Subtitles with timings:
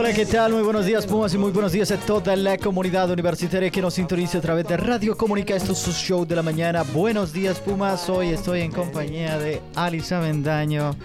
[0.00, 0.54] Hola, ¿qué tal?
[0.54, 3.92] Muy buenos días, Pumas, y muy buenos días a toda la comunidad universitaria que nos
[3.92, 5.54] sintoniza a través de Radio Comunica.
[5.54, 6.84] Esto es su show de la mañana.
[6.84, 8.08] Buenos días, Pumas.
[8.08, 10.96] Hoy estoy en compañía de Alisa Bendaño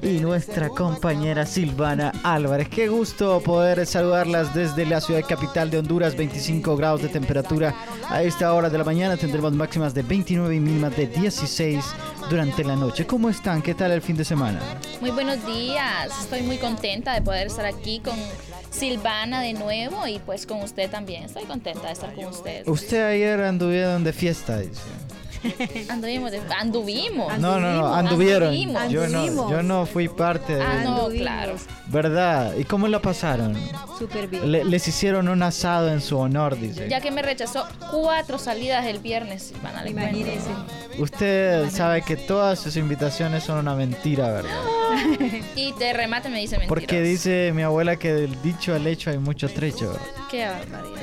[0.00, 2.68] y nuestra compañera Silvana Álvarez.
[2.68, 6.16] Qué gusto poder saludarlas desde la ciudad capital de Honduras.
[6.16, 7.74] 25 grados de temperatura
[8.08, 9.16] a esta hora de la mañana.
[9.16, 11.84] Tendremos máximas de 29 y mínimas de 16
[12.30, 13.06] durante la noche.
[13.06, 13.60] ¿Cómo están?
[13.60, 14.60] ¿Qué tal el fin de semana?
[15.00, 18.16] Muy buenos días, estoy muy contenta de poder estar aquí con
[18.76, 21.24] Silvana de nuevo y pues con usted también.
[21.24, 22.66] Estoy contenta de estar con usted.
[22.68, 24.82] Usted ayer anduvieron de fiesta, dice.
[25.90, 27.38] Anduvimos, de- anduvimos.
[27.38, 28.48] No, no, no, anduvieron.
[28.48, 28.90] Anduvimos.
[28.90, 30.62] Yo no, yo no fui parte de...
[30.62, 31.54] Ah, no, claro.
[31.88, 32.54] ¿Verdad?
[32.56, 33.56] ¿Y cómo la pasaron?
[33.98, 34.50] Súper bien.
[34.50, 36.88] Le- les hicieron un asado en su honor, dice.
[36.88, 40.16] Ya que me rechazó cuatro salidas el viernes, Silvana, le cuento.
[40.18, 40.50] Imagínese.
[40.98, 44.50] Usted sabe que todas sus invitaciones son una mentira, ¿verdad?
[45.56, 46.68] Y de remate me dice mentiras.
[46.68, 49.98] Porque dice mi abuela que del dicho al hecho hay mucho trecho.
[50.30, 51.00] Qué barbaridad.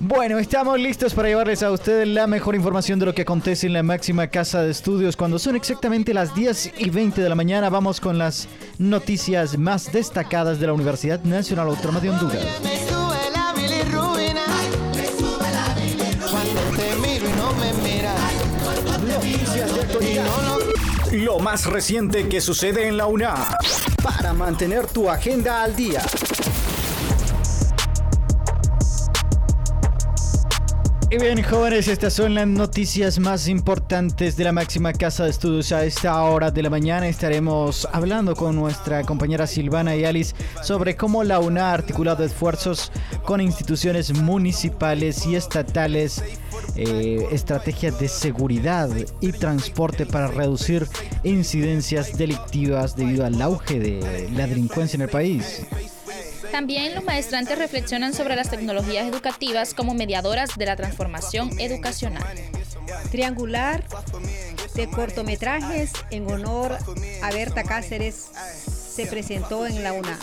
[0.00, 3.72] Bueno, estamos listos para llevarles a ustedes la mejor información de lo que acontece en
[3.72, 5.16] la máxima casa de estudios.
[5.16, 8.46] Cuando son exactamente las 10 y 20 de la mañana, vamos con las
[8.78, 12.44] noticias más destacadas de la Universidad Nacional Autónoma de Honduras.
[12.62, 14.44] Me sube la bilirrubina.
[16.30, 18.20] Cuando te miro y no me miras.
[19.04, 20.24] Noticias de actualidad.
[21.12, 23.34] Lo más reciente que sucede en la UNA.
[24.00, 26.02] Para mantener tu agenda al día.
[31.10, 35.72] Y bien, jóvenes, estas son las noticias más importantes de la máxima casa de estudios.
[35.72, 40.96] A esta hora de la mañana estaremos hablando con nuestra compañera Silvana y Alice sobre
[40.96, 42.92] cómo la UNA ha articulado esfuerzos
[43.24, 46.22] con instituciones municipales y estatales,
[46.76, 48.90] eh, estrategias de seguridad
[49.22, 50.86] y transporte para reducir
[51.24, 55.62] incidencias delictivas debido al auge de la delincuencia en el país.
[56.52, 62.24] También los maestrantes reflexionan sobre las tecnologías educativas como mediadoras de la transformación educacional.
[63.10, 63.84] Triangular
[64.74, 66.76] de cortometrajes en honor
[67.22, 68.30] a Berta Cáceres
[68.98, 70.18] se presentó en la UNA.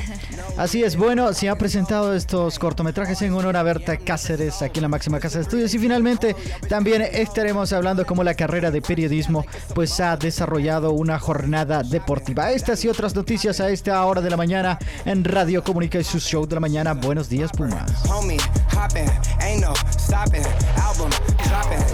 [0.56, 4.84] Así es, bueno, se han presentado estos cortometrajes en honor a Berta Cáceres aquí en
[4.84, 6.34] la máxima casa de estudios y finalmente
[6.66, 12.50] también estaremos hablando cómo la carrera de periodismo pues ha desarrollado una jornada deportiva.
[12.50, 16.18] Estas y otras noticias a esta hora de la mañana en Radio Comunica y su
[16.18, 16.94] show de la mañana.
[16.94, 17.92] Buenos días, Pumas.
[18.08, 18.38] Homie,
[18.74, 19.10] hopping,
[19.42, 20.44] ain't no stopping.
[20.82, 21.10] Album
[21.44, 21.84] dropping.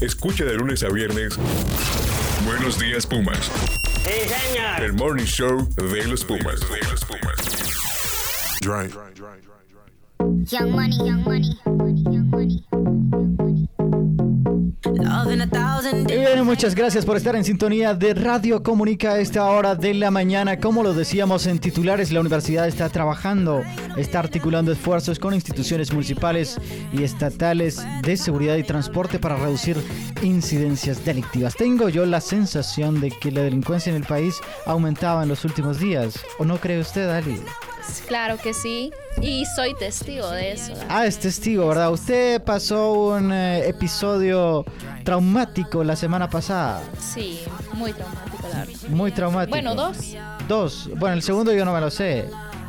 [0.00, 1.36] Escucha de lunes a viernes.
[2.46, 3.50] Buenos días, Pumas.
[4.04, 6.60] El morning show de los Pumas.
[6.60, 8.58] De los Pumas.
[8.60, 8.96] Drive.
[10.50, 11.56] Young money, young money,
[12.10, 12.64] young money.
[16.06, 20.10] Bien, muchas gracias por estar en sintonía de Radio Comunica a esta hora de la
[20.10, 20.60] mañana.
[20.60, 23.62] Como lo decíamos en titulares, la universidad está trabajando,
[23.96, 26.58] está articulando esfuerzos con instituciones municipales
[26.92, 29.76] y estatales de seguridad y transporte para reducir
[30.22, 31.56] incidencias delictivas.
[31.56, 35.80] Tengo yo la sensación de que la delincuencia en el país aumentaba en los últimos
[35.80, 36.14] días.
[36.38, 37.40] ¿O no cree usted, Ali?
[38.06, 40.72] Claro que sí, y soy testigo de eso.
[40.88, 41.90] Ah, es testigo, ¿verdad?
[41.92, 44.64] Usted pasó un eh, episodio
[45.04, 46.80] traumático la semana pasada.
[47.00, 47.40] Sí,
[47.74, 48.74] muy traumático, la verdad.
[48.88, 49.50] Muy traumático.
[49.56, 49.96] Bueno, dos.
[50.48, 50.90] Dos.
[50.96, 52.26] Bueno, el segundo yo no me lo sé.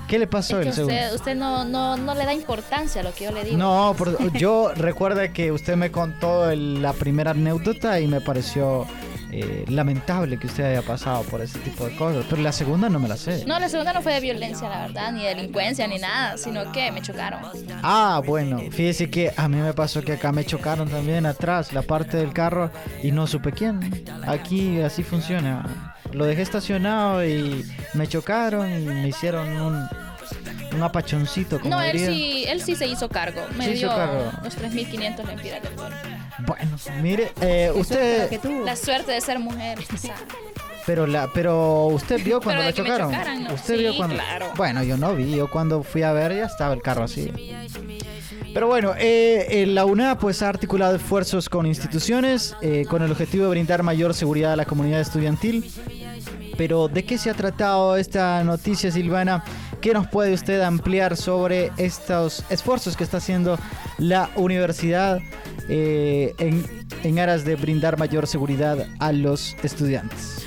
[0.07, 0.95] ¿Qué le pasó Es que el segundo?
[0.95, 3.57] usted, usted no, no, no le da importancia a lo que yo le digo.
[3.57, 8.85] No, por- yo recuerda que usted me contó el- la primera anécdota y me pareció
[9.35, 12.25] eh, lamentable que usted haya pasado por ese tipo de cosas.
[12.29, 13.43] Pero la segunda no me la sé.
[13.47, 16.91] No, la segunda no fue de violencia, la verdad, ni delincuencia, ni nada, sino que
[16.91, 17.41] me chocaron.
[17.81, 21.81] Ah, bueno, fíjese que a mí me pasó que acá me chocaron también atrás, la
[21.81, 22.69] parte del carro,
[23.01, 24.03] y no supe quién.
[24.27, 25.95] Aquí así funciona.
[26.11, 27.65] Lo dejé estacionado y
[27.95, 29.87] me chocaron y me hicieron un,
[30.75, 31.59] un apachoncito.
[31.59, 32.13] Como No, él dirían.
[32.13, 33.41] sí, él sí se hizo cargo.
[33.57, 34.31] Me hizo dio cargo.
[34.43, 35.91] los 3.500 lempiras del gol.
[36.39, 36.71] Bueno,
[37.01, 38.29] mire, eh, usted.
[38.65, 39.79] La suerte de ser mujer.
[40.85, 43.11] pero la, pero usted vio cuando me chocaron.
[43.11, 43.53] chocaran, ¿no?
[43.53, 44.15] Usted Sí, vio cuando.
[44.15, 44.51] claro.
[44.55, 45.35] Bueno, yo no vi.
[45.35, 47.31] Yo cuando fui a ver ya estaba el carro así.
[48.53, 53.11] Pero bueno, eh, eh, la UNA pues ha articulado esfuerzos con instituciones eh, con el
[53.11, 55.71] objetivo de brindar mayor seguridad a la comunidad estudiantil.
[56.55, 59.43] Pero ¿de qué se ha tratado esta noticia, Silvana?
[59.81, 63.57] ¿Qué nos puede usted ampliar sobre estos esfuerzos que está haciendo
[63.97, 65.17] la universidad
[65.69, 66.33] eh,
[67.03, 70.43] en aras de brindar mayor seguridad a los estudiantes.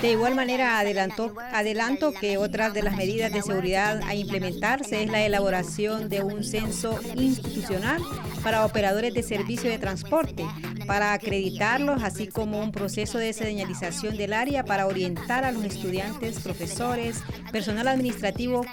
[0.00, 5.10] De igual manera, adelantó, adelanto que otra de las medidas de seguridad a implementarse es
[5.10, 8.00] la elaboración de un censo institucional
[8.44, 10.46] para operadores de servicio de transporte,
[10.86, 16.38] para acreditarlos, así como un proceso de señalización del área para orientar a los estudiantes,
[16.38, 17.20] profesores,
[17.50, 18.64] personal administrativo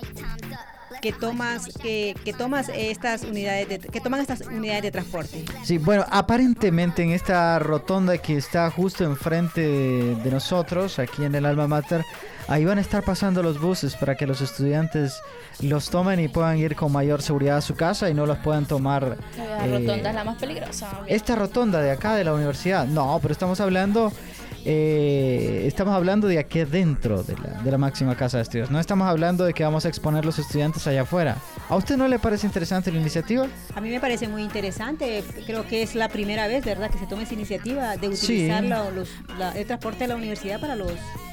[1.01, 5.45] que tomas que, que tomas estas unidades de, que toman estas unidades de transporte.
[5.63, 11.35] Sí, bueno, aparentemente en esta rotonda que está justo enfrente de, de nosotros, aquí en
[11.35, 12.05] el Alma Mater,
[12.47, 15.21] ahí van a estar pasando los buses para que los estudiantes
[15.61, 18.65] los tomen y puedan ir con mayor seguridad a su casa y no los puedan
[18.65, 19.17] tomar.
[19.37, 21.01] La eh, rotonda es la más peligrosa.
[21.07, 22.85] esta rotonda de acá de la universidad.
[22.85, 24.11] No, pero estamos hablando.
[24.65, 28.71] Eh, estamos hablando de aquí dentro de la, de la máxima casa de estudios.
[28.71, 31.37] No estamos hablando de que vamos a exponer los estudiantes allá afuera.
[31.69, 33.47] ¿A usted no le parece interesante la iniciativa?
[33.75, 37.05] A mí me parece muy interesante, creo que es la primera vez, ¿verdad?, que se
[37.05, 38.67] tome esa iniciativa de utilizar Sí.
[38.69, 40.91] la- los- la- el transporte de la universidad para los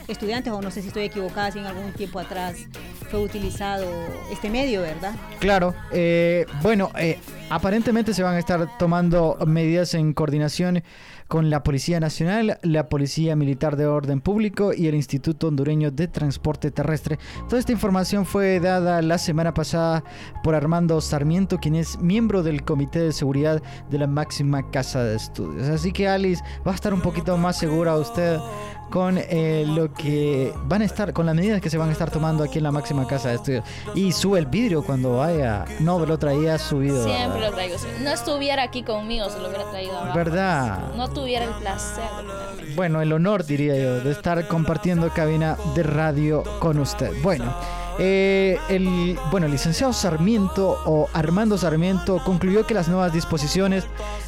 [0.08, 2.56] estudiantes, o no sé si estoy equivocada, si en algún tiempo atrás
[3.11, 3.87] fue utilizado
[4.32, 5.12] este medio, ¿verdad?
[5.38, 7.19] Claro, eh, bueno, eh,
[7.50, 10.82] aparentemente se van a estar tomando medidas en coordinación
[11.32, 16.06] con la Policía Nacional, la Policía Militar de Orden Público y el Instituto Hondureño de
[16.06, 17.19] Transporte Terrestre.
[17.49, 20.05] Toda esta información fue dada la semana pasada
[20.44, 25.17] por Armando Sarmiento, quien es miembro del Comité de Seguridad de la máxima casa de
[25.17, 25.69] estudios.
[25.70, 28.38] Así que Alice va a estar un poquito más segura usted
[28.93, 32.11] con eh, lo que van a estar, con las medidas que se van a estar
[32.11, 33.64] tomando aquí en la máxima casa de estudios.
[33.94, 35.64] Y sube el vidrio cuando vaya.
[35.81, 37.02] No, lo traía subido.
[37.02, 37.76] Siempre lo traigo.
[38.05, 40.14] No estuviera aquí conmigo, se lo hubiera traído abajo.
[40.14, 40.94] ¿Verdad?
[40.94, 42.04] No tuviera el placer.
[42.74, 47.12] Bueno, el honor, diría yo, de estar compartiendo cabina de radio con usted.
[47.22, 47.54] Bueno,
[47.98, 53.84] eh, el, bueno, licenciado Sarmiento o Armando Sarmiento concluyó que las nuevas disposiciones,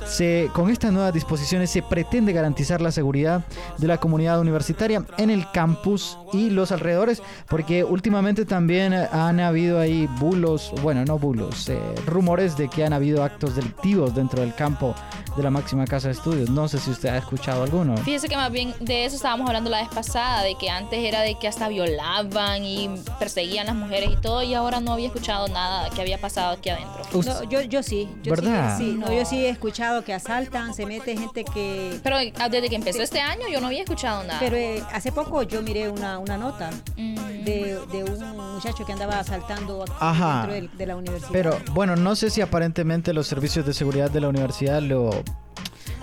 [0.06, 3.44] se, con estas nuevas disposiciones se pretende garantizar la seguridad
[3.78, 9.80] de la comunidad universitaria en el campus y los alrededores, porque últimamente también han habido
[9.80, 14.54] ahí bulos, bueno, no bulos, eh, rumores de que han habido actos delictivos dentro del
[14.54, 14.94] campo
[15.36, 16.50] de la máxima casa de estudios.
[16.50, 17.96] No sé si usted ha escuchado alguno.
[17.98, 21.20] Fíjese que más bien de eso estábamos hablando la vez pasada, de que antes era
[21.22, 22.88] de que hasta violaban y
[23.18, 26.52] perseguían a las mujeres y todo, y ahora no había escuchado nada que había pasado
[26.52, 27.02] aquí adentro.
[27.24, 28.76] No, yo, yo sí, yo ¿Verdad?
[28.78, 31.98] sí, sí, no, yo sí he escuchado que asaltan, se mete gente que...
[32.02, 34.38] Pero ah, desde que empezó este año yo no había escuchado nada.
[34.40, 37.44] Pero eh, hace poco yo miré una, una nota Mm.
[37.44, 40.46] de, de un muchacho que andaba asaltando Ajá.
[40.46, 41.30] dentro del- de, la universidad.
[41.32, 45.10] Pero bueno, no sé si aparentemente los servicios de seguridad de la universidad lo,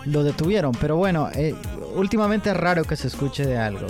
[0.05, 1.55] lo detuvieron, pero bueno, eh,
[1.95, 3.87] últimamente es raro que se escuche de algo.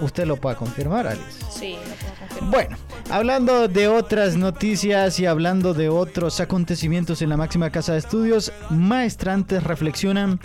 [0.00, 1.44] Usted lo puede confirmar, Alice.
[1.50, 2.50] Sí, lo puedo confirmar.
[2.50, 2.76] Bueno,
[3.10, 8.52] hablando de otras noticias y hablando de otros acontecimientos en la máxima casa de estudios,
[8.70, 10.40] maestrantes reflexionan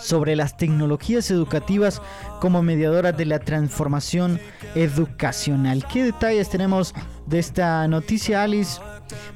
[0.00, 2.00] sobre las tecnologías educativas
[2.40, 4.40] como mediadoras de la transformación
[4.74, 5.84] educacional.
[5.92, 6.94] ¿Qué detalles tenemos
[7.26, 8.80] de esta noticia, Alice?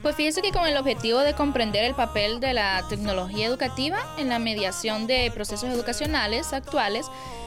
[0.02, 4.28] Pues fíjese que con el objetivo de comprender el papel de la tecnología educativa en
[4.28, 7.06] la mediación de procesos educacionales actuales,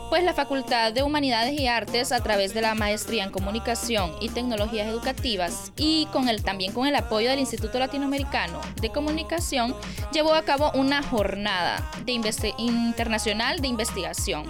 [0.09, 4.29] pues la Facultad de Humanidades y Artes a través de la maestría en comunicación y
[4.29, 6.07] tecnologías educativas y
[6.43, 9.75] también con el apoyo del Instituto Latinoamericano de Comunicación
[10.13, 12.13] llevó a cabo una jornada de
[12.57, 14.45] internacional de investigación.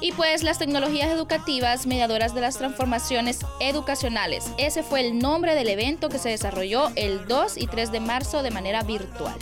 [0.00, 4.52] Y pues las tecnologías educativas mediadoras de las transformaciones educacionales.
[4.58, 8.42] Ese fue el nombre del evento que se desarrolló el 2 y 3 de marzo
[8.42, 9.34] de manera virtual.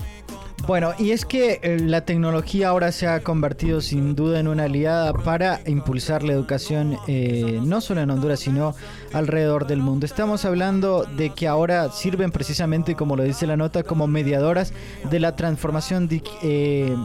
[0.66, 4.64] Bueno, y es que eh, la tecnología ahora se ha convertido sin duda en una
[4.64, 8.74] aliada para impulsar la educación eh, no solo en Honduras, sino
[9.12, 10.06] alrededor del mundo.
[10.06, 14.72] Estamos hablando de que ahora sirven precisamente, como lo dice la nota, como mediadoras
[15.08, 16.08] de la transformación
[16.42, 16.96] eh,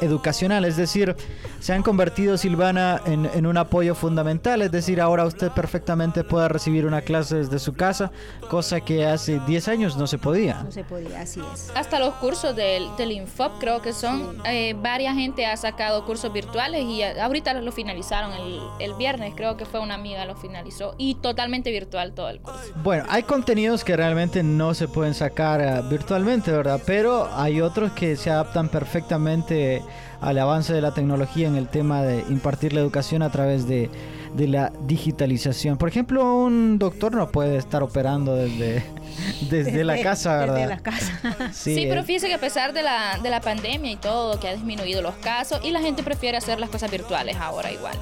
[0.00, 1.14] educacional, es decir,
[1.60, 6.48] se han convertido, Silvana, en, en un apoyo fundamental, es decir, ahora usted perfectamente puede
[6.48, 8.10] recibir una clase desde su casa,
[8.48, 10.62] cosa que hace 10 años no se podía.
[10.62, 11.70] No se podía, así es.
[11.74, 16.32] Hasta los cursos del, del Infop creo que son, eh, varias gente ha sacado cursos
[16.32, 20.36] virtuales y a- ahorita lo finalizaron el, el viernes, creo que fue una amiga lo
[20.36, 22.60] finalizó y totalmente virtual todo el curso.
[22.82, 26.80] Bueno, hay contenidos que realmente no se pueden sacar eh, virtualmente, ¿verdad?
[26.86, 29.82] Pero hay otros que se adaptan perfectamente
[30.20, 33.90] al avance de la tecnología en el tema de impartir la educación a través de,
[34.34, 35.76] de la digitalización.
[35.76, 38.84] Por ejemplo, un doctor no puede estar operando desde,
[39.50, 40.54] desde la casa, ¿verdad?
[40.54, 41.50] Desde la casa.
[41.52, 44.54] Sí, pero fíjese que a pesar de la, de la pandemia y todo, que ha
[44.54, 47.98] disminuido los casos y la gente prefiere hacer las cosas virtuales ahora igual.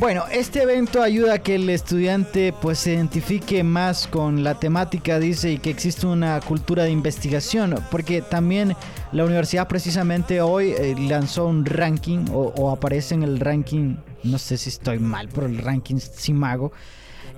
[0.00, 5.20] Bueno, este evento ayuda a que el estudiante pues se identifique más con la temática,
[5.20, 8.74] dice, y que existe una cultura de investigación, porque también
[9.12, 14.38] la universidad precisamente hoy eh, lanzó un ranking o, o, aparece en el ranking, no
[14.38, 16.72] sé si estoy mal, pero el ranking Simago,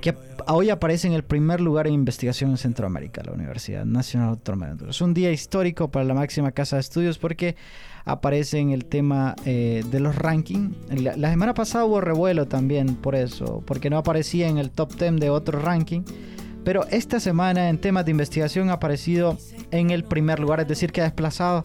[0.00, 0.14] que
[0.46, 4.72] hoy aparece en el primer lugar en investigación en Centroamérica, la Universidad Nacional Autónoma de
[4.72, 4.96] Honduras.
[4.96, 7.54] Es un día histórico para la máxima casa de estudios porque
[8.06, 10.74] aparece en el tema eh, de los rankings.
[11.02, 14.94] La, la, semana pasada hubo revuelo también por eso, porque no aparecía en el top
[14.96, 16.02] 10 de otro ranking.
[16.64, 19.38] Pero esta semana en temas de investigación ha aparecido
[19.70, 21.62] en el primer lugar, es decir, que ha desplazado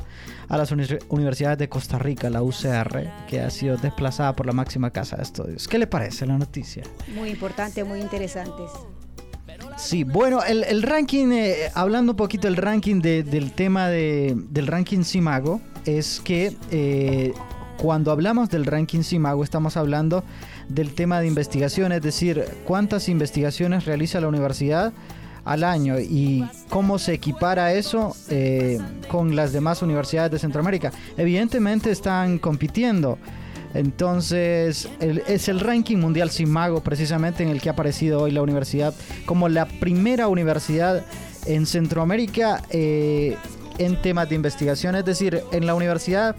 [0.47, 4.91] a las universidades de Costa Rica, la UCR, que ha sido desplazada por la máxima
[4.91, 5.67] casa de estudios.
[5.67, 6.83] ¿Qué le parece la noticia?
[7.15, 8.69] Muy importante, muy interesantes.
[9.77, 14.35] Sí, bueno, el, el ranking, eh, hablando un poquito del ranking de, del tema de,
[14.49, 17.33] del ranking Simago, es que eh,
[17.77, 20.23] cuando hablamos del ranking Simago estamos hablando
[20.69, 24.93] del tema de investigación, es decir, cuántas investigaciones realiza la universidad
[25.45, 30.91] al año y cómo se equipara eso eh, con las demás universidades de Centroamérica.
[31.17, 33.17] Evidentemente están compitiendo.
[33.73, 38.93] Entonces, es el ranking mundial Simago precisamente en el que ha aparecido hoy la universidad
[39.25, 41.05] como la primera universidad
[41.45, 43.37] en Centroamérica eh,
[43.81, 44.95] en temas de investigación.
[44.95, 46.35] Es decir, en la universidad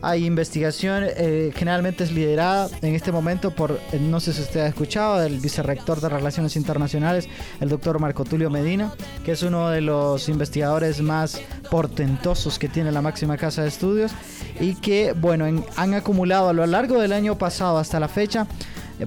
[0.00, 4.60] hay investigación, eh, generalmente es liderada en este momento por, eh, no sé si usted
[4.60, 7.26] ha escuchado, el vicerrector de Relaciones Internacionales,
[7.60, 8.92] el doctor Marco Tulio Medina,
[9.24, 14.12] que es uno de los investigadores más portentosos que tiene la máxima casa de estudios
[14.60, 18.46] y que, bueno, en, han acumulado a lo largo del año pasado hasta la fecha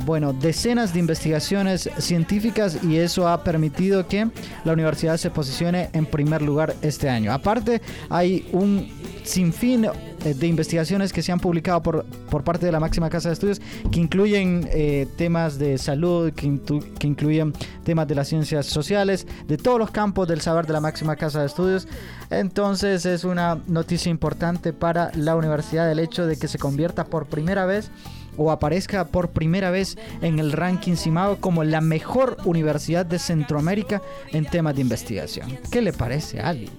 [0.05, 4.27] bueno, decenas de investigaciones científicas y eso ha permitido que
[4.65, 7.31] la universidad se posicione en primer lugar este año.
[7.31, 8.89] Aparte, hay un
[9.23, 13.29] sinfín eh, de investigaciones que se han publicado por, por parte de la máxima casa
[13.29, 16.59] de estudios que incluyen eh, temas de salud, que,
[16.97, 17.53] que, incluyen
[17.83, 21.41] temas de las ciencias sociales, de todos los campos del saber de la máxima casa
[21.41, 21.87] de estudios.
[22.29, 27.27] Entonces es una noticia importante para la universidad el hecho de que se convierta por
[27.27, 27.91] primera vez
[28.37, 34.01] o aparezca por primera vez en el ranking CIMAGO como la mejor universidad de Centroamérica
[34.31, 35.57] en temas de investigación.
[35.71, 36.71] ¿Qué le parece, Alice?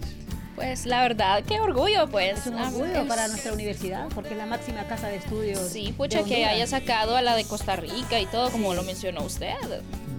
[0.58, 2.40] Pues la verdad, qué orgullo, pues.
[2.40, 5.60] Es un orgullo para nuestra universidad, porque es la máxima casa de estudios.
[5.60, 9.22] Sí, pucha, que haya sacado a la de Costa Rica y todo, como lo mencionó
[9.22, 9.54] usted.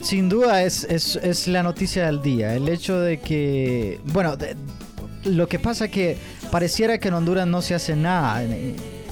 [0.02, 4.56] Sin duda es, es, es la noticia del día, el hecho de que, bueno, de,
[5.26, 6.18] lo que pasa que
[6.52, 8.42] pareciera que en Honduras no se hace nada,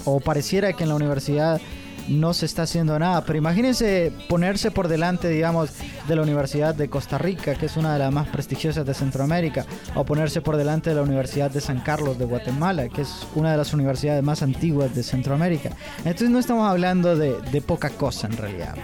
[0.05, 1.59] o pareciera que en la universidad
[2.07, 3.23] no se está haciendo nada.
[3.25, 5.71] Pero imagínense ponerse por delante, digamos,
[6.07, 9.65] de la Universidad de Costa Rica, que es una de las más prestigiosas de Centroamérica,
[9.95, 13.51] o ponerse por delante de la Universidad de San Carlos de Guatemala, que es una
[13.51, 15.71] de las universidades más antiguas de Centroamérica.
[15.99, 18.75] Entonces no estamos hablando de, de poca cosa en realidad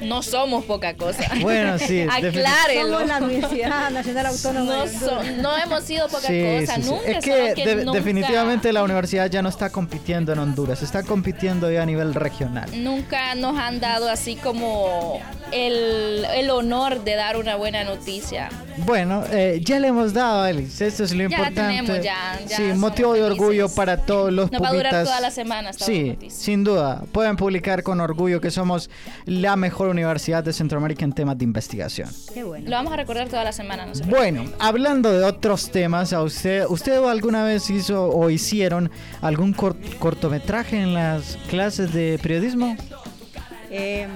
[0.00, 1.24] no somos poca cosa.
[1.40, 2.02] Bueno, sí.
[2.10, 3.00] Aclárelo.
[3.00, 4.76] Somos la Universidad Nacional Autónoma.
[4.76, 6.90] No, so, no hemos sido poca sí, cosa, sí, sí.
[6.90, 7.10] nunca.
[7.10, 7.98] Es que, que de, nunca...
[7.98, 12.70] definitivamente la universidad ya no está compitiendo en Honduras, está compitiendo ya a nivel regional.
[12.82, 15.20] Nunca nos han dado así como
[15.52, 18.48] el, el honor de dar una buena noticia.
[18.78, 21.60] Bueno, eh, ya le hemos dado, Alice, eso es lo ya importante.
[21.60, 25.20] Tenemos, ya, ya sí, motivo de orgullo para todos los Nos va a durar toda
[25.20, 25.72] la semana.
[25.72, 27.02] Sí, sin duda.
[27.12, 28.90] Pueden publicar con orgullo que somos
[29.26, 32.08] la mejor universidad de Centroamérica en temas de investigación.
[32.32, 32.68] Qué bueno.
[32.68, 33.86] Lo vamos a recordar toda la semana.
[33.86, 39.52] No bueno, hablando de otros temas, ¿a usted, ¿usted alguna vez hizo o hicieron algún
[39.52, 42.76] cort cortometraje en las clases de periodismo?
[43.72, 44.08] Eh,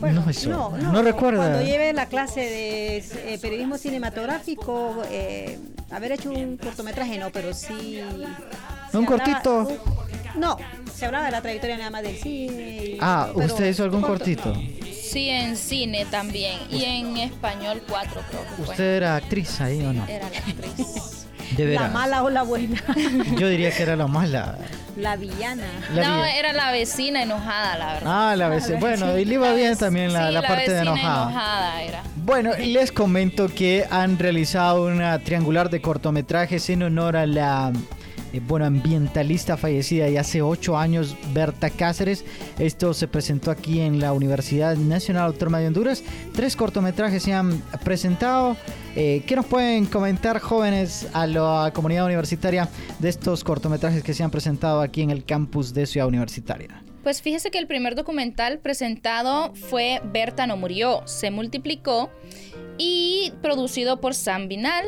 [0.00, 1.38] bueno, no, eso, no, no, no, recuerda.
[1.38, 5.58] Cuando lleve la clase de eh, periodismo cinematográfico, eh,
[5.90, 8.00] haber hecho un cortometraje, no, pero sí.
[8.94, 9.60] ¿Un cortito?
[9.60, 9.82] Hablaba,
[10.34, 10.56] uh, no,
[10.94, 12.84] se hablaba de la trayectoria nada más del cine.
[12.84, 14.54] Y, ah, ¿usted hizo algún corto, cortito?
[15.12, 16.58] Sí, en cine también.
[16.70, 18.96] Y en español cuatro, creo que ¿Usted fue.
[18.96, 20.06] era actriz ahí o no?
[20.06, 20.86] Era la actriz.
[21.56, 21.82] De veras.
[21.82, 22.82] ¿La mala o la buena?
[23.38, 24.56] Yo diría que era la mala.
[24.96, 25.66] La villana.
[25.94, 28.30] La no, era la vecina enojada, la verdad.
[28.30, 28.78] Ah, la vecina.
[28.78, 31.22] Bueno, y le iba bien también la, Sí, la parte de vecina enojada.
[31.30, 32.02] enojada era.
[32.24, 37.70] Bueno, y les comento que han realizado una triangular de cortometrajes en honor a la
[38.32, 42.24] eh, bueno, ambientalista fallecida ya hace ocho años, Berta Cáceres.
[42.58, 46.02] Esto se presentó aquí en la Universidad Nacional Autónoma de Honduras.
[46.34, 48.56] Tres cortometrajes se han presentado.
[48.96, 54.22] Eh, ¿Qué nos pueden comentar jóvenes a la comunidad universitaria de estos cortometrajes que se
[54.22, 56.82] han presentado aquí en el campus de Ciudad Universitaria?
[57.02, 62.10] Pues fíjese que el primer documental presentado fue Berta no murió, se multiplicó
[62.78, 64.84] y producido por Sam Binal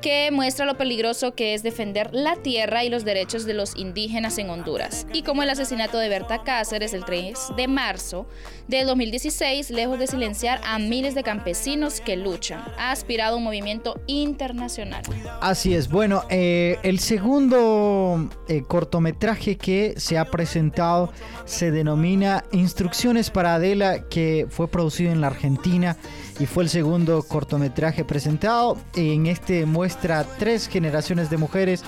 [0.00, 4.38] que muestra lo peligroso que es defender la tierra y los derechos de los indígenas
[4.38, 5.06] en Honduras.
[5.12, 8.26] Y como el asesinato de Berta Cáceres el 3 de marzo
[8.68, 13.44] de 2016, lejos de silenciar a miles de campesinos que luchan, ha aspirado a un
[13.44, 15.02] movimiento internacional.
[15.40, 15.88] Así es.
[15.88, 21.12] Bueno, eh, el segundo eh, cortometraje que se ha presentado
[21.44, 25.96] se denomina Instrucciones para Adela, que fue producido en la Argentina
[26.38, 28.78] y fue el segundo cortometraje presentado.
[28.94, 31.82] En este muestra tres generaciones de mujeres,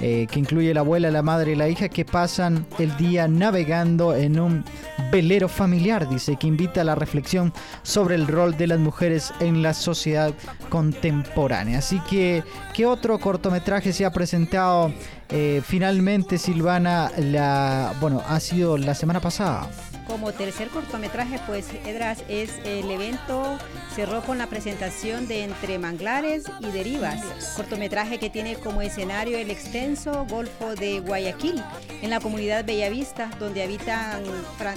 [0.00, 4.14] eh, que incluye la abuela, la madre y la hija, que pasan el día navegando
[4.14, 4.64] en un
[5.12, 9.62] velero familiar, dice, que invita a la reflexión sobre el rol de las mujeres en
[9.62, 10.32] la sociedad
[10.68, 11.78] contemporánea.
[11.78, 12.42] Así que,
[12.74, 14.92] ¿qué otro cortometraje se ha presentado?
[15.28, 19.70] Eh, finalmente, Silvana, la, bueno, ha sido la semana pasada.
[20.12, 23.58] Como tercer cortometraje, pues Edras es el evento,
[23.94, 29.50] cerró con la presentación de Entre Manglares y Derivas, cortometraje que tiene como escenario el
[29.50, 31.64] extenso Golfo de Guayaquil,
[32.02, 34.22] en la comunidad Bellavista, donde, habitan,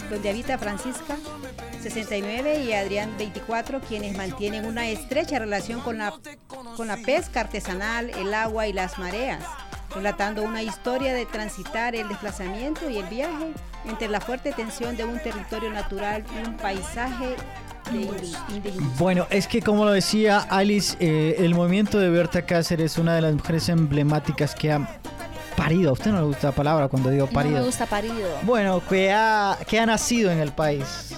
[0.09, 1.17] donde habita Francisca
[1.81, 6.13] 69 y Adrián 24, quienes mantienen una estrecha relación con la,
[6.77, 9.43] con la pesca artesanal, el agua y las mareas
[9.95, 13.53] relatando una historia de transitar el desplazamiento y el viaje
[13.85, 17.35] entre la fuerte tensión de un territorio natural y un paisaje
[18.97, 23.13] bueno, es que como lo decía Alice, eh, el movimiento de Berta Cáceres es una
[23.15, 24.99] de las mujeres emblemáticas que ha
[25.55, 25.91] parido.
[25.91, 27.55] ¿A usted no le gusta la palabra cuando digo parido?
[27.55, 28.27] No me gusta parido.
[28.41, 31.15] Bueno, que ha, que ha nacido en el país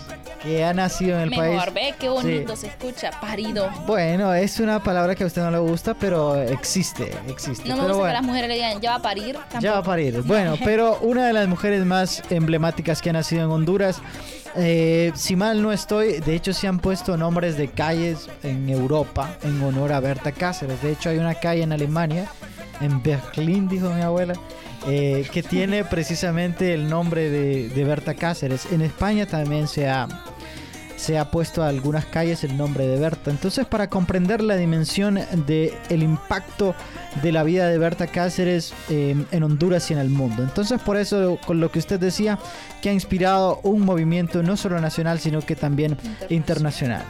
[0.47, 1.53] que ha nacido en el país.
[1.55, 3.69] Mejor, ve qué bonito se escucha, parido.
[3.85, 7.67] Bueno, es una palabra que a usted no le gusta, pero existe, existe.
[7.67, 8.05] No me pero gusta bueno.
[8.07, 9.33] que las mujeres le digan, ya va a parir.
[9.35, 9.59] Tampoco.
[9.61, 10.21] Ya va a parir.
[10.25, 14.01] Bueno, pero una de las mujeres más emblemáticas que ha nacido en Honduras,
[14.55, 19.35] eh, si mal no estoy, de hecho se han puesto nombres de calles en Europa
[19.43, 20.81] en honor a Berta Cáceres.
[20.81, 22.27] De hecho hay una calle en Alemania,
[22.81, 24.33] en Berlín, dijo mi abuela.
[24.87, 28.67] eh, que tiene precisamente el nombre de, de Berta Cáceres.
[28.71, 30.07] En España también se ha,
[30.97, 33.31] se ha puesto a algunas calles el nombre de Berta.
[33.31, 36.75] Entonces, para comprender la dimensión del el impacto
[37.21, 40.43] de la vida de Berta Cáceres eh, en Honduras y en el mundo.
[40.43, 42.39] Entonces, por eso, con lo que usted decía,
[42.81, 45.97] que ha inspirado un movimiento no solo nacional, sino que también
[46.29, 47.03] internacional.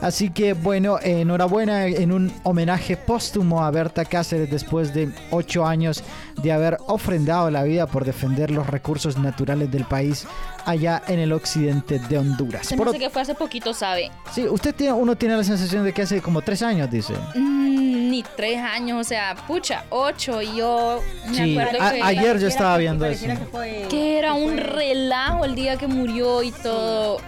[0.00, 6.04] Así que, bueno, enhorabuena en un homenaje póstumo a Berta Cáceres después de ocho años
[6.40, 10.24] de haber ofrendado la vida por defender los recursos naturales del país
[10.64, 12.66] allá en el occidente de Honduras.
[12.66, 14.10] Se me Por hace que fue hace poquito, ¿sabe?
[14.32, 17.14] Sí, usted tiene, uno tiene la sensación de que hace como tres años, dice.
[17.34, 20.40] Mm, ni tres años, o sea, pucha, ocho.
[20.40, 23.26] Y yo me Sí, acuerdo a- que, ayer yo estaba viendo eso.
[23.26, 27.18] Que fue- que era que un fue- relajo el día que murió y todo.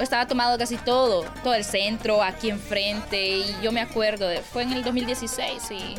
[0.00, 3.38] Estaba tomado casi todo, todo el centro, aquí enfrente.
[3.38, 5.94] Y yo me acuerdo, de, fue en el 2016 y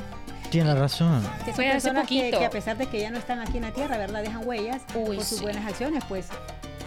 [0.50, 1.28] Tiene razón.
[1.46, 2.40] que Fue hace que- poquito.
[2.40, 4.22] Que, a pesar de que ya no están aquí en la tierra, ¿verdad?
[4.24, 5.44] Dejan huellas Uy, por sus sí.
[5.44, 6.28] buenas acciones, pues.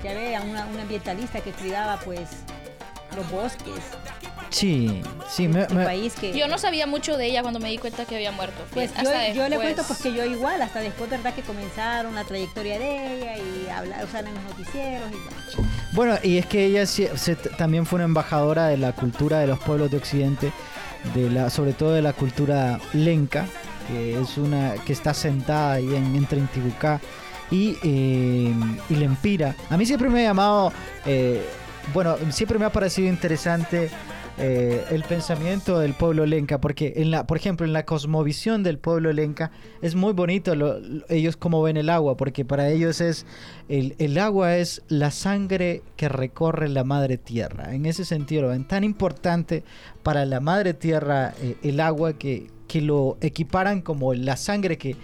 [0.02, 2.28] Ya vean, una, un ambientalista que cuidaba, pues,
[3.16, 3.80] los bosques,
[4.54, 6.32] Sí, sí, me, el me- país que...
[6.38, 8.54] yo no sabía mucho de ella cuando me di cuenta que había muerto.
[8.72, 11.34] Pues yo, Hasta yo le cuento porque yo igual, hasta después, ¿verdad?
[11.34, 15.70] Que comenzaron la trayectoria de ella y hablar, usar en los noticieros y bueno.
[15.92, 19.48] Bueno, y es que ella sí- se- también fue una embajadora de la cultura de
[19.48, 20.52] los pueblos de Occidente,
[21.14, 23.46] de la, sobre todo de la cultura lenca,
[23.88, 27.00] que es una que está sentada ahí en, entre Intibucá
[27.50, 28.54] y, eh,
[28.88, 29.56] y Lempira.
[29.68, 30.72] A mí siempre me ha llamado,
[31.06, 31.42] eh,
[31.92, 33.90] bueno, siempre me ha parecido interesante
[34.38, 38.78] eh, el pensamiento del pueblo lenca, porque en la, por ejemplo, en la cosmovisión del
[38.78, 43.00] pueblo lenca es muy bonito lo- lo- ellos cómo ven el agua, porque para ellos
[43.00, 43.26] es
[43.68, 47.74] el, el agua es la sangre que recorre la madre tierra.
[47.74, 49.62] En ese sentido lo ven tan importante
[50.02, 54.96] para la madre tierra eh, el agua que, que lo equiparan como la sangre que,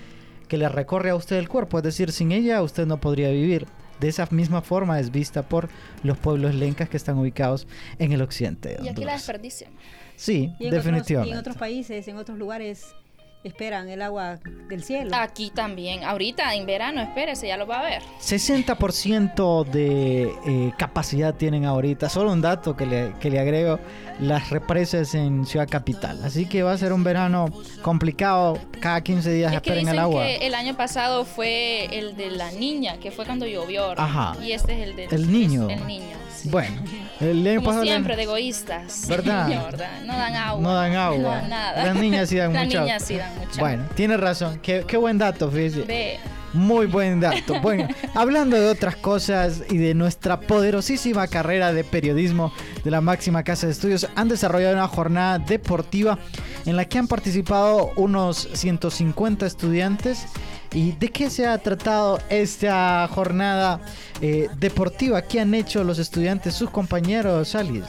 [0.48, 3.66] que le recorre a usted el cuerpo, es decir, sin ella usted no podría vivir.
[4.00, 5.68] De esa misma forma es vista por
[6.02, 7.66] los pueblos lencas que están ubicados
[7.98, 9.70] en el occidente de Y aquí la desperdician.
[10.16, 11.32] Sí, Y en, otros, y definitivamente.
[11.32, 12.94] en otros países, en otros lugares,
[13.42, 15.16] esperan el agua del cielo.
[15.16, 16.04] Aquí también.
[16.04, 18.02] Ahorita en verano, espérese, ya lo va a ver.
[18.20, 22.08] 60% de eh, capacidad tienen ahorita.
[22.08, 23.78] Solo un dato que le, que le agrego,
[24.20, 26.22] las represas en Ciudad Capital.
[26.24, 27.46] Así que va a ser un verano
[27.82, 28.58] complicado.
[28.80, 30.24] Cada 15 días Es que esperen dicen el agua.
[30.24, 33.92] que el año pasado fue el de la niña, que fue cuando llovió.
[33.98, 34.36] Ajá.
[34.42, 35.68] Y este es el del El niño.
[35.68, 36.16] es El niño.
[36.42, 36.48] Sí.
[36.50, 36.82] Bueno,
[37.20, 39.04] el año Como pasado siempre, de egoístas.
[39.08, 39.48] ¿Verdad?
[39.48, 40.00] ¿verdad?
[40.04, 40.62] No dan agua.
[40.62, 41.18] no dan agua.
[41.18, 41.84] No dan nada.
[41.84, 42.80] Las niñas sí dan Las mucho.
[42.80, 43.58] niñas sí dan mucho.
[43.60, 44.58] Bueno, tiene razón.
[44.62, 45.82] Qué, qué buen dato, fíjese.
[45.82, 46.18] Ve.
[46.52, 47.60] Muy buen dato.
[47.60, 53.44] Bueno, hablando de otras cosas y de nuestra poderosísima carrera de periodismo de la máxima
[53.44, 56.18] casa de estudios, han desarrollado una jornada deportiva
[56.66, 60.26] en la que han participado unos 150 estudiantes.
[60.72, 63.80] ¿Y de qué se ha tratado esta jornada
[64.20, 65.22] eh, deportiva?
[65.22, 67.88] ¿Qué han hecho los estudiantes, sus compañeros, Alice?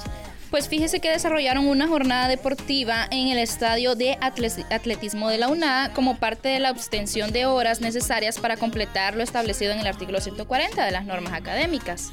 [0.51, 5.91] Pues fíjese que desarrollaron una jornada deportiva en el estadio de atletismo de la UNA
[5.95, 10.19] como parte de la abstención de horas necesarias para completar lo establecido en el artículo
[10.19, 12.11] 140 de las normas académicas.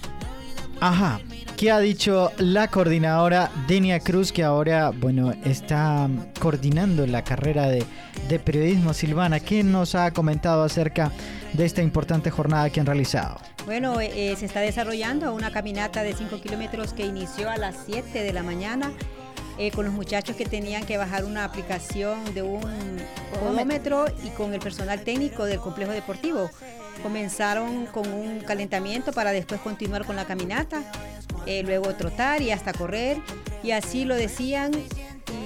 [0.78, 1.20] Ajá.
[1.56, 7.84] ¿Qué ha dicho la coordinadora Denia Cruz, que ahora, bueno, está coordinando la carrera de,
[8.28, 9.40] de periodismo Silvana?
[9.40, 11.10] ¿Qué nos ha comentado acerca
[11.54, 13.40] de esta importante jornada que han realizado?
[13.68, 18.22] Bueno, eh, se está desarrollando una caminata de 5 kilómetros que inició a las 7
[18.22, 18.90] de la mañana
[19.58, 22.62] eh, con los muchachos que tenían que bajar una aplicación de un
[23.38, 26.50] podómetro y con el personal técnico del complejo deportivo.
[27.02, 30.82] Comenzaron con un calentamiento para después continuar con la caminata,
[31.44, 33.18] eh, luego trotar y hasta correr.
[33.62, 34.72] Y así lo decían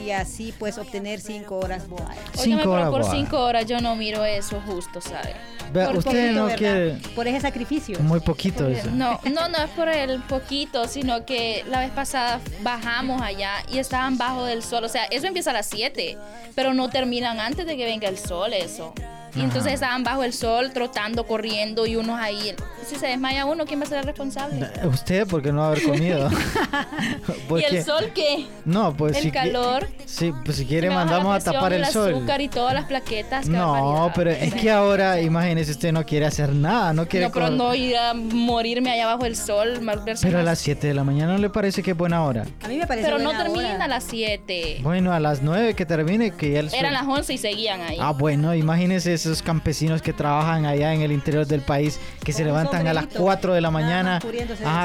[0.03, 2.17] y así pues obtener cinco horas boas.
[2.35, 5.35] Cinco horas por cinco horas yo no miro eso justo, ¿sabe?
[5.73, 6.99] Por usted no quiere...
[7.15, 7.99] Por ese sacrificio.
[8.01, 8.91] Muy poquito eso.
[8.91, 13.79] No, no, no es por el poquito, sino que la vez pasada bajamos allá y
[13.79, 14.85] estaban bajo del sol.
[14.85, 16.19] O sea, eso empieza a las 7,
[16.55, 18.93] pero no terminan antes de que venga el sol, eso.
[19.35, 22.55] Y entonces estaban bajo el sol, trotando, corriendo y unos ahí.
[22.87, 24.68] Si se desmaya uno, ¿quién va a ser el responsable?
[24.85, 26.29] Usted, porque no haber comido.
[27.59, 28.47] ¿Y el sol qué?
[28.64, 29.88] No, pues el calor.
[30.05, 32.11] Sí, pues si quiere mandamos a tapar el, sol.
[32.11, 33.49] El azúcar y todas las plaquetas.
[33.49, 37.27] No, pero es que ahora, imagínese, usted no quiere hacer nada, no quiere.
[37.27, 39.81] No, pero no ir a morirme allá bajo el sol,
[40.21, 42.45] Pero a las 7 de la mañana no le parece que es buena hora.
[42.62, 44.81] A mí me parece Pero no termina a las 7.
[44.83, 46.79] Bueno, a las 9 que termine, que ya el sol...
[46.79, 47.97] Eran las 11 y seguían ahí.
[48.01, 52.44] Ah, bueno, imagínese esos campesinos que trabajan allá en el interior del país, que se
[52.44, 54.20] levantan a las 4 de la mañana,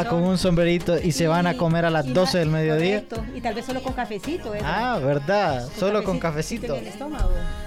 [0.09, 3.03] con un sombrerito y se van a comer a las 12 del mediodía.
[3.35, 4.53] Y tal vez solo con cafecito.
[4.53, 4.59] ¿eh?
[4.63, 6.77] Ah, verdad, solo con cafecito.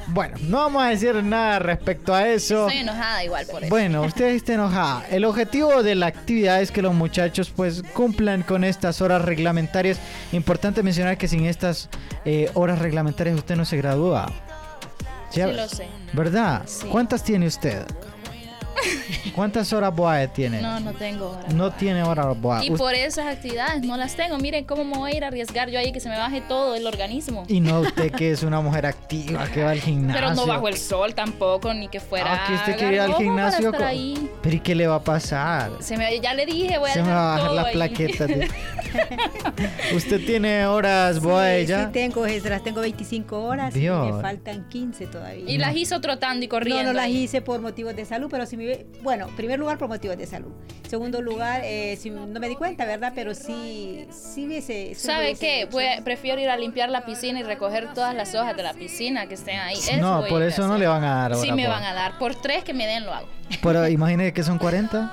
[0.09, 2.66] Bueno, no vamos a decir nada respecto a eso.
[2.66, 3.70] Estoy enojada igual por eso.
[3.70, 5.04] Bueno, usted está enojada.
[5.09, 9.98] El objetivo de la actividad es que los muchachos pues cumplan con estas horas reglamentarias.
[10.33, 11.88] Importante mencionar que sin estas
[12.24, 14.33] eh, horas reglamentarias usted no se gradúa.
[15.31, 15.88] Sí, lo sé.
[16.12, 16.66] ¿Verdad?
[16.90, 17.87] ¿Cuántas tiene usted?
[19.35, 20.61] ¿Cuántas horas BOAE tiene?
[20.61, 21.53] No, no tengo horas.
[21.55, 22.66] No tiene horas BOAE.
[22.66, 24.38] Y por esas actividades no las tengo.
[24.38, 26.75] Miren cómo me voy a ir a arriesgar yo ahí que se me baje todo
[26.75, 27.45] el organismo.
[27.49, 30.21] Y no usted que es una mujer activa, que va al gimnasio.
[30.21, 32.45] Pero no bajo el sol tampoco, ni que fuera.
[32.45, 33.73] Ah, que usted quiere ir al gimnasio.
[33.73, 35.71] Pero ¿y qué le va a pasar?
[35.81, 38.27] Se me, ya le dije, voy a Se me va a bajar la plaqueta.
[39.95, 41.87] ¿Usted tiene horas BOAE ya?
[41.87, 43.75] Sí, tengo extras, tengo 25 horas.
[43.75, 44.09] Dios.
[44.09, 45.45] Y me faltan 15 todavía.
[45.47, 46.85] ¿Y las hizo trotando y corriendo?
[46.85, 48.69] No, no las hice por motivos de salud, pero si me
[49.02, 50.52] bueno, primer lugar por motivos de salud.
[50.88, 53.12] Segundo lugar, eh, si no me di cuenta, ¿verdad?
[53.14, 54.94] Pero sí, sí hubiese...
[54.96, 55.68] ¿Sabe qué?
[56.02, 59.35] prefiero ir a limpiar la piscina y recoger todas las hojas de la piscina que
[59.35, 59.78] estén ahí.
[60.00, 61.37] no, por eso no le van a dar.
[61.37, 62.18] Sí, me van a dar.
[62.18, 63.28] Por tres que me den, lo hago.
[63.62, 65.12] Pero imagínese que son 40.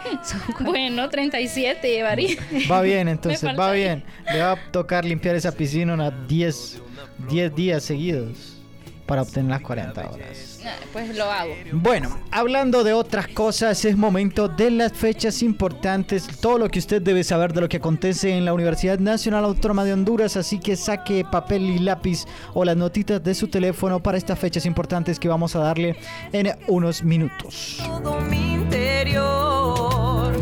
[0.61, 2.35] Bueno, 37 llevaría.
[2.69, 4.03] Va bien, entonces, va bien.
[4.33, 6.81] Le va a tocar limpiar esa piscina unas 10,
[7.29, 8.57] 10 días seguidos
[9.05, 10.56] para obtener las 40 horas.
[10.93, 11.53] Pues lo hago.
[11.73, 17.01] Bueno, hablando de otras cosas, es momento de las fechas importantes, todo lo que usted
[17.01, 20.75] debe saber de lo que acontece en la Universidad Nacional Autónoma de Honduras, así que
[20.75, 25.27] saque papel y lápiz o las notitas de su teléfono para estas fechas importantes que
[25.27, 25.95] vamos a darle
[26.31, 27.77] en unos minutos.
[27.85, 30.33] Todo mi interior,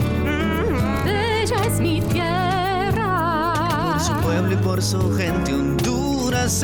[1.05, 3.91] ella es mi tierra.
[3.93, 6.63] Por su pueblo y por su gente Honduras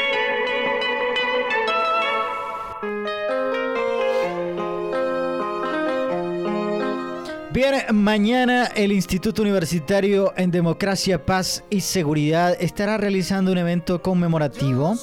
[7.53, 14.95] Bien, mañana el Instituto Universitario en Democracia, Paz y Seguridad estará realizando un evento conmemorativo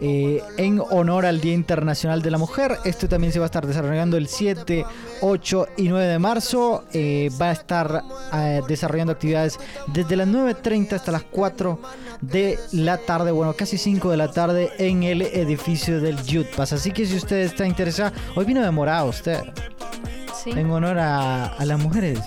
[0.00, 2.78] eh, en honor al Día Internacional de la Mujer.
[2.86, 4.86] Esto también se va a estar desarrollando el 7,
[5.20, 6.84] 8 y 9 de marzo.
[6.94, 8.02] Eh, va a estar
[8.32, 11.78] eh, desarrollando actividades desde las 9.30 hasta las 4
[12.22, 16.72] de la tarde, bueno, casi 5 de la tarde en el edificio del Jutpas.
[16.72, 19.42] Así que si usted está interesado, hoy vino demorado usted.
[20.42, 20.50] Sí.
[20.50, 22.18] En honor a, a las mujeres.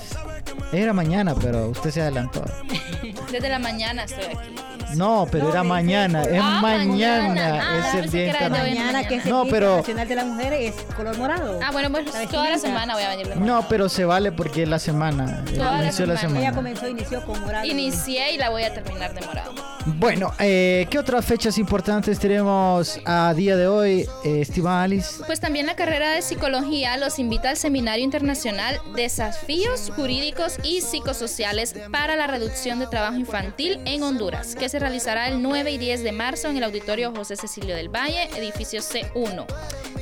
[0.72, 2.44] Era mañana, pero usted se adelantó.
[3.32, 4.56] Desde la mañana estoy aquí.
[4.96, 6.24] No, pero era mañana.
[6.24, 7.28] Es Ah, mañana.
[7.30, 7.64] mañana.
[7.70, 8.28] Ah, es el pensé Día.
[8.28, 8.76] Internacional.
[8.86, 11.60] Mañana, que es el No, Día pero- Internacional de la Mujer, es color morado.
[11.64, 13.62] Ah, bueno, pues La toda la semana voy a venir de morado.
[13.62, 15.44] No, pero se vale porque es la semana.
[15.54, 16.40] Toda la Inició la semana.
[16.40, 16.56] Ella semana.
[16.56, 17.66] comenzó, inició con morado.
[17.66, 19.54] Inicié y la voy a terminar de morado.
[19.86, 25.24] Bueno, eh, ¿qué otras fechas importantes tenemos a día de hoy, eh, estimada Alice?
[25.28, 31.76] Pues también la carrera de psicología los invita al Seminario Internacional Desafíos Jurídicos y Psicosociales
[31.92, 36.04] para la Reducción de Trabajo Infantil en Honduras, que se realizará el 9 y 10
[36.04, 39.46] de marzo en el Auditorio José Cecilio del Valle, edificio C1,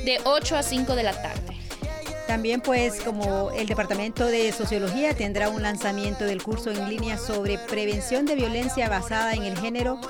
[0.06, 1.53] de 8 a 5 de la tarde.
[2.26, 7.58] También pues como el Departamento de Sociología tendrá un lanzamiento del curso en línea sobre
[7.58, 10.00] prevención de violencia basada en el género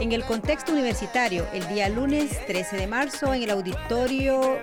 [0.00, 4.58] en el contexto universitario el día lunes 13 de marzo en el auditorio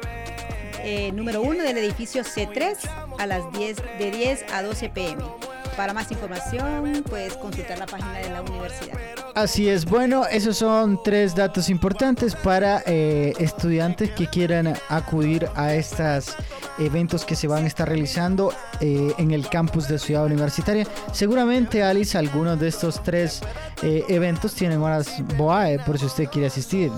[0.88, 2.78] eh, número 1 del edificio C3
[3.17, 5.24] a las 10 de 10 a 12 pm.
[5.76, 8.98] Para más información puedes consultar la página de la universidad.
[9.34, 15.74] Así es, bueno, esos son tres datos importantes para eh, estudiantes que quieran acudir a
[15.74, 16.36] estos
[16.79, 20.88] eventos que se van a estar realizando eh, en el campus de Ciudad Universitaria.
[21.11, 23.41] Seguramente, Alice, algunos de estos tres
[23.81, 26.91] eh, eventos tienen horas BOAE, por si usted quiere asistir.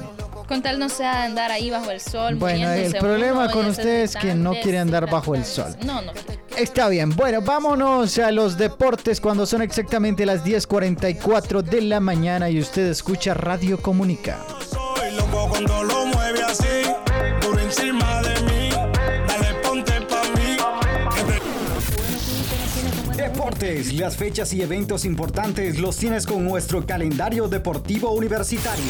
[0.48, 2.36] Con tal no sea andar ahí bajo el sol.
[2.36, 5.76] Bueno, el problema uno, con y usted es que no quiere andar bajo el sol.
[5.86, 6.14] No, no.
[6.58, 12.50] Está bien, bueno, vámonos a los deportes cuando son exactamente las 10.44 de la mañana
[12.50, 14.40] y usted escucha Radio Comunica.
[14.72, 16.66] Soy loco cuando lo mueve así,
[17.42, 18.57] por encima de mí.
[23.58, 28.86] Deportes, las fechas y eventos importantes los tienes con nuestro calendario deportivo universitario.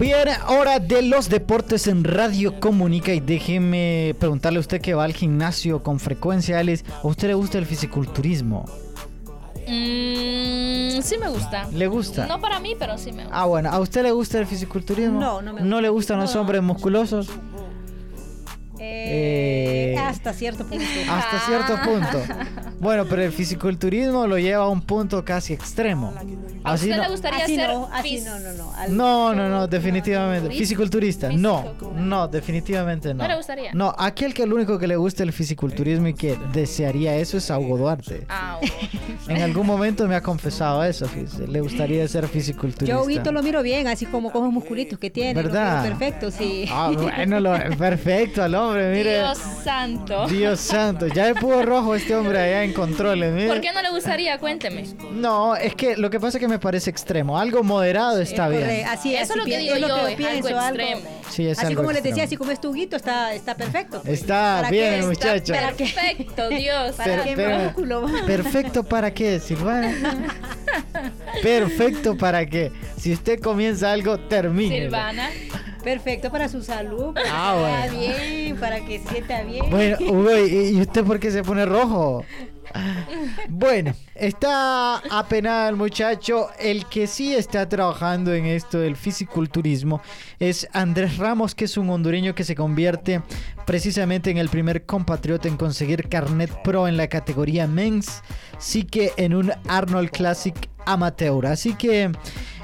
[0.00, 5.04] Bien, hora de los deportes en Radio Comunica y déjeme preguntarle a usted que va
[5.04, 8.64] al gimnasio con frecuencia, Alex, ¿a usted le gusta el fisiculturismo?
[9.68, 10.01] Mm,
[11.02, 11.68] sí me gusta.
[11.72, 12.26] ¿Le gusta?
[12.26, 13.40] No para mí, pero sí me gusta.
[13.40, 15.20] Ah, bueno, ¿a usted le gusta el fisiculturismo?
[15.20, 15.80] No, no me ¿No gusta.
[15.82, 17.28] le gustan los hombres musculosos?
[18.84, 20.84] Eh, Eh, hasta cierto punto.
[21.10, 22.20] Hasta cierto punto.
[22.80, 26.12] Bueno, pero el fisiculturismo lo lleva a un punto casi extremo.
[26.64, 28.72] ¿A Así usted no- le gustaría Así ser no, así no, no, no.
[28.74, 30.48] Al- No, no, no, definitivamente.
[30.50, 33.22] Fis- Fisiculturista, no, no, definitivamente no.
[33.22, 33.72] ¿No le gustaría?
[33.72, 37.50] No, aquel que el único que le gusta el fisiculturismo y que desearía eso es
[37.50, 38.26] Hugo Duarte.
[38.28, 38.58] Ah.
[39.28, 41.06] En algún momento me ha confesado eso,
[41.48, 42.96] le gustaría ser fisiculturista.
[42.96, 45.34] Yo Huguito lo miro bien, así como con los musculitos que tiene.
[45.34, 45.82] ¿Verdad?
[45.84, 46.64] perfecto, sí.
[46.70, 49.18] Ah, bueno, lo, perfecto al hombre, mire.
[49.18, 50.26] Dios santo.
[50.26, 53.48] Dios santo, ya le pudo rojo este hombre allá en controles, mire.
[53.48, 54.38] ¿Por qué no le gustaría?
[54.38, 54.84] Cuénteme.
[55.12, 57.38] No, es que lo que pasa es que me parece extremo.
[57.38, 58.86] Algo moderado está bien.
[58.88, 61.00] Así Eso así es lo que digo lo yo, que es pienso, algo extremo.
[61.30, 64.02] Sí, es así algo como les decía, así como es tu Huguito, está, está perfecto.
[64.04, 65.54] Está ¿Para bien, muchacho.
[65.54, 66.92] Está perfecto, Dios.
[66.96, 68.06] ¿Para Per- qué músculo?
[68.26, 69.94] Perfecto para qué, Silvana.
[71.42, 72.70] Perfecto para qué.
[72.98, 74.82] Si usted comienza algo, termine.
[74.82, 75.30] Silvana.
[75.82, 77.14] Perfecto para su salud.
[77.14, 78.00] Para Ah, que bueno.
[78.00, 79.68] bien, para que sienta bien.
[79.70, 82.24] Bueno, Hugo, ¿y y usted por qué se pone rojo?
[83.48, 86.48] Bueno, está apenado el muchacho.
[86.58, 90.00] El que sí está trabajando en esto del fisiculturismo
[90.38, 93.20] es Andrés Ramos, que es un hondureño que se convierte
[93.66, 98.22] precisamente en el primer compatriota en conseguir carnet pro en la categoría Men's,
[98.58, 100.54] sí que en un Arnold Classic
[100.86, 101.46] Amateur.
[101.46, 102.10] Así que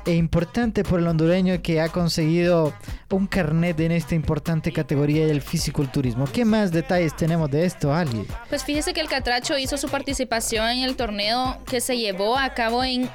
[0.06, 2.72] es importante por el hondureño que ha conseguido
[3.10, 6.26] un carnet en esta importante categoría del fisiculturismo.
[6.32, 8.26] ¿Qué más detalles tenemos de esto, Ali?
[8.48, 12.52] Pues fíjese que el Catracho hizo su participación en el torneo que se llevó a
[12.54, 13.08] cabo en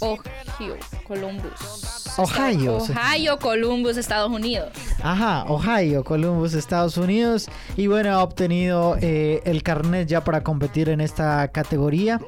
[0.00, 0.76] Ohio,
[1.06, 2.09] Columbus.
[2.22, 2.78] Ohio.
[2.78, 4.70] Ohio, Columbus, Estados Unidos.
[5.02, 7.48] Ajá, Ohio, Columbus, Estados Unidos.
[7.76, 12.20] Y bueno, ha obtenido eh, el carnet ya para competir en esta categoría.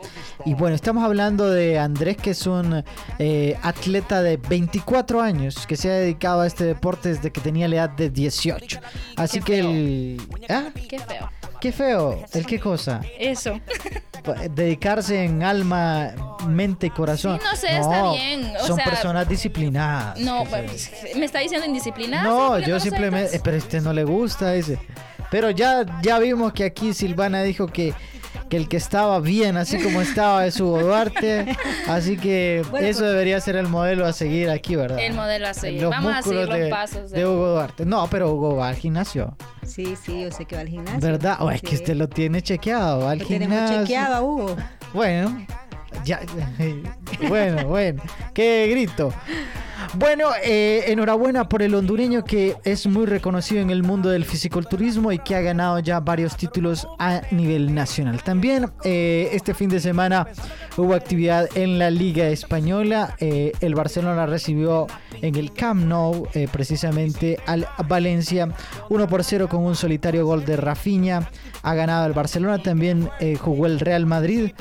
[0.45, 2.85] Y bueno, estamos hablando de Andrés, que es un
[3.19, 7.69] eh, atleta de 24 años, que se ha dedicado a este deporte desde que tenía
[7.69, 8.81] la edad de 18.
[9.17, 10.23] Así Qué que el...
[10.49, 10.71] ¿Ah?
[10.89, 11.29] Qué feo.
[11.63, 12.25] Qué feo.
[12.33, 13.01] ¿El qué cosa?
[13.21, 13.61] Eso.
[14.51, 16.13] Dedicarse en alma,
[16.45, 17.39] mente y corazón.
[17.39, 20.19] Sí, no sé, está bien, o son sea, personas disciplinadas.
[20.19, 22.25] No, pues, me está diciendo indisciplinada.
[22.25, 24.77] No, yo no simplemente, pero a este no le gusta ese.
[25.31, 27.95] Pero ya, ya vimos que aquí Silvana dijo que,
[28.53, 31.57] que el que estaba bien, así como estaba, es Hugo Duarte.
[31.89, 34.99] Así que Bueno, eso pues- debería ser el modelo a seguir aquí, ¿verdad?
[34.99, 35.81] El modelo a seguir.
[35.81, 37.11] Los Vamos a seguir músculos los de, pasos.
[37.13, 37.87] de Hugo Duarte.
[37.87, 39.35] No, pero Hugo va al gimnasio,
[39.65, 41.01] Sí, sí, yo sé que va al gimnasio.
[41.01, 41.39] ¿verdad?
[41.41, 43.81] O es que usted lo tiene chequeado, va al Lo tenemos gimnasio.
[43.87, 44.57] chequeado, a Hugo.
[44.93, 45.47] Bueno,
[46.05, 46.21] ya.
[47.29, 48.03] Bueno, bueno.
[48.35, 49.15] Qué grito.
[49.95, 55.13] Bueno, eh, enhorabuena por el hondureño que es muy reconocido en el mundo del fisiculturismo
[55.13, 58.23] y que ha ganado ya varios títulos a nivel nacional.
[58.23, 60.29] También eh, este fin de semana
[60.79, 63.17] hubo actividad en la Liga Española.
[63.21, 64.87] Eh, el Barcelona recibió
[65.21, 68.49] en el Camp Nou precisamente al Valencia
[68.89, 71.31] 1 por 0 con un solitario gol de Rafinha.
[71.63, 74.53] Ha ganado el Barcelona, también jugó el Real Madrid.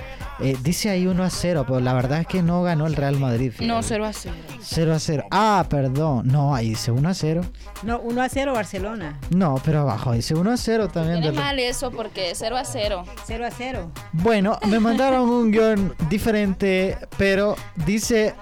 [0.61, 3.53] dice ahí 1 a 0, pero la verdad es que no ganó el Real Madrid.
[3.61, 4.35] No, 0 a 0.
[4.61, 5.20] 0 a 0.
[5.29, 6.27] Ah, perdón.
[6.27, 7.41] No, ahí dice 1 a 0.
[7.83, 9.19] No, 1 a 0 Barcelona.
[9.29, 11.21] No, pero abajo dice 1 a 0 también.
[11.21, 13.03] Tiene mal eso porque 0 a 0.
[13.25, 13.91] 0 a 0.
[14.13, 17.55] Bueno, me mandaron un guion diferente, pero
[17.85, 18.33] dice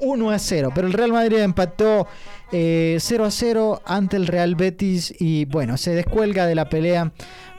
[0.00, 0.72] 1 a 0.
[0.74, 2.06] Pero el Real Madrid empató
[2.52, 7.12] eh, 0 a 0 ante el Real Betis y bueno, se descuelga de la pelea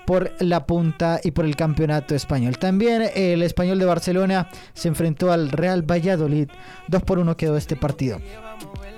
[0.10, 2.58] por la punta y por el campeonato español.
[2.58, 6.50] También el español de Barcelona se enfrentó al Real Valladolid.
[6.88, 8.20] 2 por 1 quedó este partido.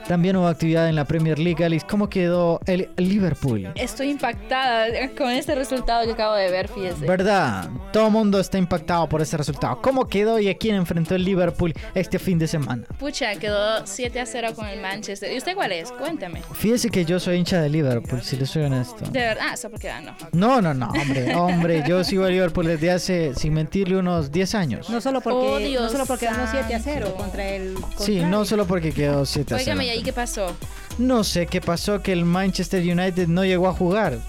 [0.07, 1.63] También hubo actividad en la Premier League.
[1.63, 3.71] Alice, ¿cómo quedó el Liverpool?
[3.75, 4.87] Estoy impactada
[5.17, 7.05] con este resultado que acabo de ver, fíjese.
[7.05, 7.69] ¿Verdad?
[7.93, 9.81] Todo el mundo está impactado por ese resultado.
[9.81, 12.83] ¿Cómo quedó y a quién enfrentó el Liverpool este fin de semana?
[12.99, 15.31] Pucha, quedó 7 a 0 con el Manchester.
[15.31, 15.91] ¿Y usted cuál es?
[15.91, 16.41] Cuéntame.
[16.53, 19.05] Fíjese que yo soy hincha de Liverpool, si le soy honesto.
[19.09, 20.15] De verdad, ah, eso porque ganó.
[20.31, 24.55] No, no, no, hombre, hombre, yo sigo a Liverpool desde hace, sin mentirle, unos 10
[24.55, 24.89] años.
[24.89, 27.75] No solo porque, no solo porque ganó 7 a 0 contra el.
[27.97, 29.71] Sí, no solo porque quedó 7 a 0.
[29.71, 30.55] Óigame, ¿y ahí qué pasó?
[30.97, 34.19] No sé qué pasó que el Manchester United no llegó a jugar.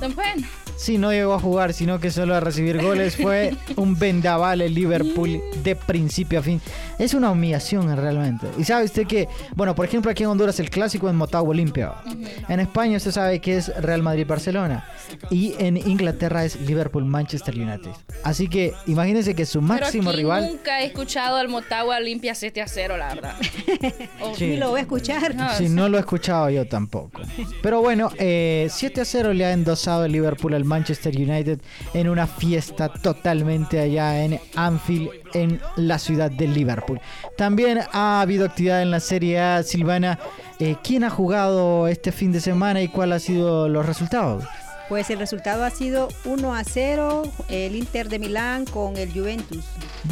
[0.00, 0.44] Don Juan.
[0.80, 3.14] Sí, no llegó a jugar, sino que solo a recibir goles.
[3.14, 6.58] Fue un vendaval el Liverpool de principio a fin.
[6.98, 8.46] Es una humillación realmente.
[8.56, 11.92] Y sabe usted que, bueno, por ejemplo, aquí en Honduras el clásico es Motagua Olimpia.
[12.48, 14.86] En España usted sabe que es Real Madrid-Barcelona.
[15.30, 17.90] Y en Inglaterra es Liverpool-Manchester United.
[18.24, 20.46] Así que imagínense que su máximo Pero aquí rival.
[20.46, 23.34] Nunca he escuchado al Motagua Olimpia 7 a 0, la verdad.
[24.34, 24.56] Sí.
[24.56, 25.34] lo voy a escuchar.
[25.58, 27.20] Sí, no lo he escuchado yo tampoco.
[27.62, 31.60] Pero bueno, eh, 7 a 0 le ha endosado el Liverpool al Manchester United
[31.92, 37.00] en una fiesta totalmente allá en Anfield, en la ciudad de Liverpool.
[37.36, 40.18] También ha habido actividad en la Serie A, Silvana.
[40.58, 44.44] Eh, ¿Quién ha jugado este fin de semana y cuáles han sido los resultados?
[44.88, 49.64] Pues el resultado ha sido 1 a 0 el Inter de Milán con el Juventus.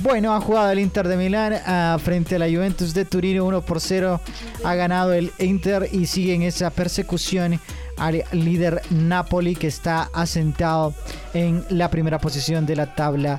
[0.03, 3.63] Bueno, ha jugado el Inter de Milán ah, frente a la Juventus de Turín 1
[3.63, 4.21] por 0.
[4.63, 7.61] Ha ganado el Inter y sigue en esa persecución
[8.33, 10.95] líder Napoli que está asentado
[11.35, 13.39] en la primera posición de la tabla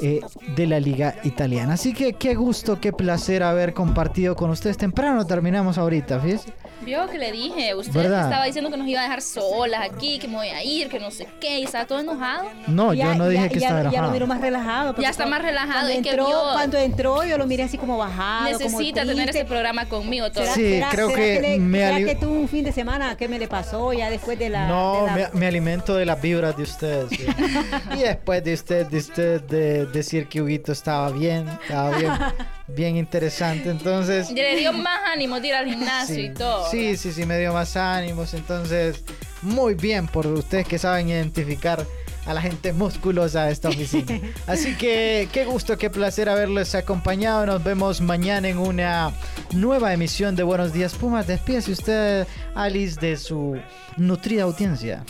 [0.00, 0.20] eh,
[0.56, 1.74] de la liga italiana.
[1.74, 4.76] Así que qué gusto, qué placer haber compartido con ustedes.
[4.76, 6.52] Temprano terminamos ahorita, fíjense.
[6.84, 8.24] Vio que le dije, usted ¿Verdad?
[8.24, 11.00] estaba diciendo que nos iba a dejar solas aquí, que me voy a ir, que
[11.00, 12.44] no sé qué, y estaba todo enojado.
[12.68, 14.12] No, yo no dije que estaba Ya lo enojado.
[14.12, 14.94] miro más relajado.
[14.98, 17.78] Ya está más relajado, Cuando es que entró, vio- cuando entró, yo lo miré así
[17.78, 18.52] como bajado.
[18.52, 19.38] como Necesita tener triste.
[19.40, 20.44] ese programa conmigo todo.
[20.44, 23.16] ¿Será- Sí, será- creo será que le- me que tuvo un fin de semana?
[23.16, 24.68] ¿Qué me le pasó ya después de la...
[24.68, 27.10] No, de la- me, me alimento de las vibras de ustedes.
[27.10, 27.26] sí.
[27.96, 32.12] y después de usted, de usted de decir que Huguito estaba bien, estaba bien,
[32.68, 33.70] bien interesante.
[33.70, 36.70] Entonces, le dio más ánimo de ir al gimnasio sí, y todo.
[36.70, 38.34] sí, sí, sí, me dio más ánimos.
[38.34, 39.04] Entonces,
[39.42, 41.84] muy bien por ustedes que saben identificar
[42.28, 44.20] a la gente musculosa de esta oficina.
[44.46, 47.46] Así que qué gusto, qué placer haberles acompañado.
[47.46, 49.12] Nos vemos mañana en una
[49.54, 51.26] nueva emisión de Buenos Días Pumas.
[51.26, 53.58] Despídase usted, Alice, de su
[53.96, 55.04] nutrida audiencia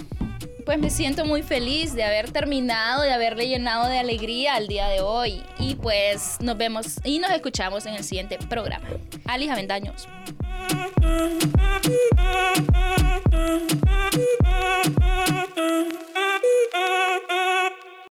[0.68, 4.86] pues me siento muy feliz de haber terminado, de haberle llenado de alegría al día
[4.88, 5.42] de hoy.
[5.58, 8.86] Y pues nos vemos y nos escuchamos en el siguiente programa.
[9.24, 10.06] Alicia Vendaños.